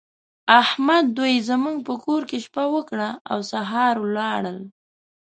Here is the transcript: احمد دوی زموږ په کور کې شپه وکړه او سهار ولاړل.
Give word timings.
احمد 0.61 1.05
دوی 1.17 1.33
زموږ 1.49 1.77
په 1.87 1.93
کور 2.05 2.21
کې 2.29 2.37
شپه 2.45 2.63
وکړه 2.73 3.09
او 3.31 3.39
سهار 3.51 3.93
ولاړل. 3.99 4.59